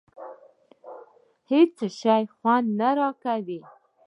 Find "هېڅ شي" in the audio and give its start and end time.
1.51-2.23